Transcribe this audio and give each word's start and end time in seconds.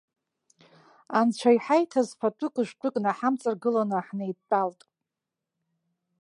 Анцәа 1.19 1.51
иҳаиҭаз 1.55 2.09
фатәык-жәтәык 2.19 2.95
наҳамҵаргыланы 3.03 3.99
ҳнеидтәалт. 4.07 4.81